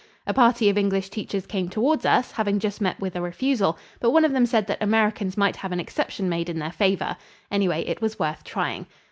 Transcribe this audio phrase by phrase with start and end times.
[0.25, 4.09] A party of English teachers came toward us, having just met with a refusal, but
[4.09, 7.15] one of them said that Americans might have an exception made in their favor.
[7.51, 8.87] Anyway, it was worth trying.